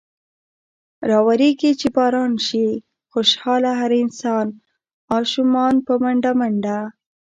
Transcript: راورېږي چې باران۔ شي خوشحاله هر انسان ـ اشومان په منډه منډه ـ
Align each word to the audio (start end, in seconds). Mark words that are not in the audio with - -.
راورېږي 1.09 1.71
چې 1.79 1.87
باران۔ 1.95 2.33
شي 2.47 2.65
خوشحاله 3.11 3.71
هر 3.81 3.91
انسان 4.03 4.47
ـ 4.51 4.55
اشومان 5.19 5.75
په 5.85 5.93
منډه 6.01 6.31
منډه 6.39 6.77
ـ 6.87 6.91